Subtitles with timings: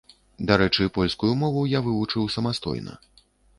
[0.51, 3.01] Дарэчы, польскую мову я вывучыў самастойна.